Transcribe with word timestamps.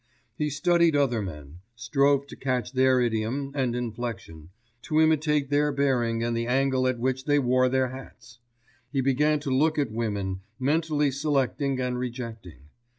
He 0.35 0.49
studied 0.49 0.95
other 0.95 1.21
men, 1.21 1.59
strove 1.75 2.25
to 2.25 2.35
catch 2.35 2.71
their 2.71 2.99
idiom 3.01 3.51
and 3.53 3.75
inflection, 3.75 4.49
to 4.81 4.99
imitate 4.99 5.51
their 5.51 5.71
bearing 5.71 6.23
and 6.23 6.35
the 6.35 6.47
angle 6.47 6.87
at 6.87 6.97
which 6.97 7.25
they 7.25 7.37
wore 7.37 7.69
their 7.69 7.89
hats. 7.89 8.39
He 8.91 9.01
began 9.01 9.39
to 9.41 9.51
look 9.51 9.77
at 9.77 9.91
women, 9.91 10.41
mentally 10.57 11.11
selecting 11.11 11.79
and 11.79 11.99
rejecting. 11.99 12.61